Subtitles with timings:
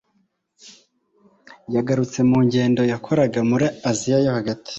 [1.75, 4.69] Yagarutse mu ngendo yakoraga muri Aziya yo Hagati.